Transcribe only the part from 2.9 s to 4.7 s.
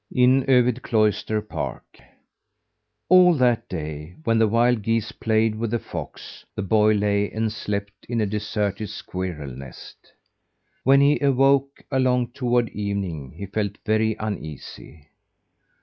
All that day, when the